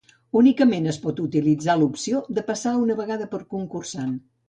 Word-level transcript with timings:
Únicament 0.39 0.91
es 0.91 0.99
pot 1.03 1.21
utilitzar 1.25 1.77
l'opció 1.83 2.25
de 2.39 2.47
passar 2.51 2.77
una 2.89 3.01
vegada 3.05 3.33
per 3.37 3.47
concursant. 3.57 4.15